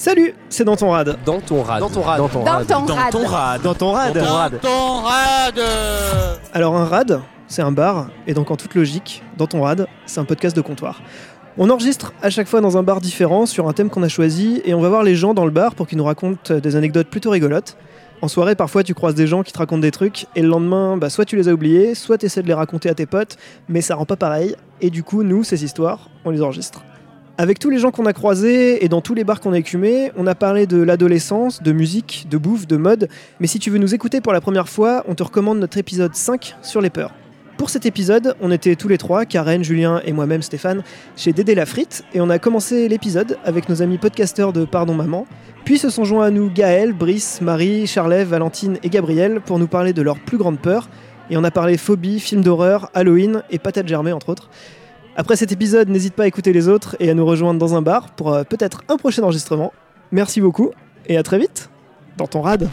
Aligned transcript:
Salut, 0.00 0.32
c'est 0.48 0.64
dans 0.64 0.76
ton 0.76 0.92
rad. 0.92 1.18
Dans 1.26 1.42
ton 1.42 1.62
rad. 1.62 1.78
Dans 1.78 1.90
ton 1.90 2.00
rad. 2.00 2.18
Dans 2.18 2.28
ton 2.30 2.42
Dans 2.42 2.52
rad. 2.52 2.66
ton 2.66 2.86
Dans 2.86 3.10
ton 3.10 3.26
rad. 3.26 3.62
Dans 3.62 3.74
ton 3.74 3.92
rad. 3.92 4.14
Dans 4.14 4.24
ton 4.24 4.32
rad. 4.32 4.60
ton 4.62 5.00
rad. 5.02 5.60
Alors 6.54 6.74
un 6.74 6.86
rad, 6.86 7.20
c'est 7.48 7.60
un 7.60 7.70
bar, 7.70 8.08
et 8.26 8.32
donc 8.32 8.50
en 8.50 8.56
toute 8.56 8.74
logique, 8.74 9.22
dans 9.36 9.46
ton 9.46 9.60
rad, 9.60 9.86
c'est 10.06 10.18
un 10.18 10.24
podcast 10.24 10.56
de 10.56 10.62
comptoir. 10.62 11.02
On 11.58 11.68
enregistre 11.68 12.14
à 12.22 12.30
chaque 12.30 12.48
fois 12.48 12.62
dans 12.62 12.78
un 12.78 12.82
bar 12.82 13.02
différent 13.02 13.44
sur 13.44 13.68
un 13.68 13.74
thème 13.74 13.90
qu'on 13.90 14.02
a 14.02 14.08
choisi, 14.08 14.62
et 14.64 14.72
on 14.72 14.80
va 14.80 14.88
voir 14.88 15.02
les 15.02 15.16
gens 15.16 15.34
dans 15.34 15.44
le 15.44 15.50
bar 15.50 15.74
pour 15.74 15.86
qu'ils 15.86 15.98
nous 15.98 16.04
racontent 16.04 16.54
des 16.54 16.76
anecdotes 16.76 17.08
plutôt 17.08 17.28
rigolotes. 17.28 17.76
En 18.22 18.28
soirée, 18.28 18.54
parfois, 18.54 18.82
tu 18.82 18.94
croises 18.94 19.14
des 19.14 19.26
gens 19.26 19.42
qui 19.42 19.52
te 19.52 19.58
racontent 19.58 19.82
des 19.82 19.90
trucs, 19.90 20.28
et 20.34 20.40
le 20.40 20.48
lendemain, 20.48 20.96
bah, 20.96 21.10
soit 21.10 21.26
tu 21.26 21.36
les 21.36 21.50
as 21.50 21.52
oubliés, 21.52 21.94
soit 21.94 22.16
tu 22.16 22.24
essaies 22.24 22.40
de 22.40 22.48
les 22.48 22.54
raconter 22.54 22.88
à 22.88 22.94
tes 22.94 23.04
potes, 23.04 23.36
mais 23.68 23.82
ça 23.82 23.96
rend 23.96 24.06
pas 24.06 24.16
pareil. 24.16 24.56
Et 24.80 24.88
du 24.88 25.02
coup, 25.02 25.22
nous, 25.24 25.44
ces 25.44 25.62
histoires, 25.62 26.08
on 26.24 26.30
les 26.30 26.40
enregistre. 26.40 26.84
Avec 27.40 27.58
tous 27.58 27.70
les 27.70 27.78
gens 27.78 27.90
qu'on 27.90 28.04
a 28.04 28.12
croisés 28.12 28.84
et 28.84 28.90
dans 28.90 29.00
tous 29.00 29.14
les 29.14 29.24
bars 29.24 29.40
qu'on 29.40 29.54
a 29.54 29.58
écumés, 29.58 30.12
on 30.14 30.26
a 30.26 30.34
parlé 30.34 30.66
de 30.66 30.76
l'adolescence, 30.76 31.62
de 31.62 31.72
musique, 31.72 32.26
de 32.28 32.36
bouffe, 32.36 32.66
de 32.66 32.76
mode. 32.76 33.08
Mais 33.40 33.46
si 33.46 33.58
tu 33.58 33.70
veux 33.70 33.78
nous 33.78 33.94
écouter 33.94 34.20
pour 34.20 34.34
la 34.34 34.42
première 34.42 34.68
fois, 34.68 35.04
on 35.08 35.14
te 35.14 35.22
recommande 35.22 35.58
notre 35.58 35.78
épisode 35.78 36.14
5 36.14 36.56
sur 36.60 36.82
les 36.82 36.90
peurs. 36.90 37.14
Pour 37.56 37.70
cet 37.70 37.86
épisode, 37.86 38.34
on 38.42 38.50
était 38.50 38.76
tous 38.76 38.88
les 38.88 38.98
trois, 38.98 39.24
Karen, 39.24 39.64
Julien 39.64 40.02
et 40.04 40.12
moi-même 40.12 40.42
Stéphane, 40.42 40.82
chez 41.16 41.32
Dédé 41.32 41.54
la 41.54 41.64
Frite, 41.64 42.04
et 42.12 42.20
on 42.20 42.28
a 42.28 42.38
commencé 42.38 42.88
l'épisode 42.88 43.38
avec 43.42 43.70
nos 43.70 43.80
amis 43.80 43.96
podcasteurs 43.96 44.52
de 44.52 44.66
Pardon 44.66 44.92
Maman. 44.92 45.26
Puis 45.64 45.78
se 45.78 45.88
sont 45.88 46.04
joints 46.04 46.26
à 46.26 46.30
nous 46.30 46.50
Gaël, 46.50 46.92
Brice, 46.92 47.40
Marie, 47.40 47.86
Charlève, 47.86 48.28
Valentine 48.28 48.76
et 48.82 48.90
Gabriel 48.90 49.40
pour 49.40 49.58
nous 49.58 49.66
parler 49.66 49.94
de 49.94 50.02
leurs 50.02 50.18
plus 50.18 50.36
grandes 50.36 50.60
peurs. 50.60 50.90
Et 51.30 51.38
on 51.38 51.44
a 51.44 51.50
parlé 51.50 51.78
phobie, 51.78 52.20
films 52.20 52.42
d'horreur, 52.42 52.90
Halloween 52.92 53.44
et 53.48 53.58
patates 53.58 53.88
germées 53.88 54.12
entre 54.12 54.28
autres. 54.28 54.50
Après 55.16 55.36
cet 55.36 55.52
épisode, 55.52 55.88
n'hésite 55.88 56.14
pas 56.14 56.24
à 56.24 56.26
écouter 56.26 56.52
les 56.52 56.68
autres 56.68 56.96
et 57.00 57.10
à 57.10 57.14
nous 57.14 57.26
rejoindre 57.26 57.58
dans 57.58 57.74
un 57.74 57.82
bar 57.82 58.10
pour 58.10 58.32
euh, 58.32 58.44
peut-être 58.44 58.82
un 58.88 58.96
prochain 58.96 59.22
enregistrement. 59.22 59.72
Merci 60.12 60.40
beaucoup 60.40 60.70
et 61.06 61.16
à 61.16 61.22
très 61.22 61.38
vite 61.38 61.70
dans 62.16 62.26
ton 62.26 62.42
rad. 62.42 62.68